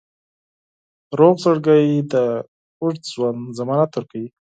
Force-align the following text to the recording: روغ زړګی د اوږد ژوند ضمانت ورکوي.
روغ 1.19 1.35
زړګی 1.43 1.85
د 2.13 2.13
اوږد 2.81 3.03
ژوند 3.13 3.39
ضمانت 3.57 3.91
ورکوي. 3.93 4.27